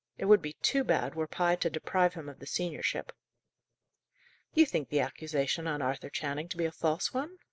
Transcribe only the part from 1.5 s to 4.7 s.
to deprive him of the seniorship!" "You